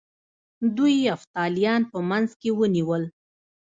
دوی 0.75 0.93
یفتلیان 1.09 1.81
په 1.91 1.97
منځ 2.09 2.29
کې 2.41 2.49
ونیول 2.59 3.03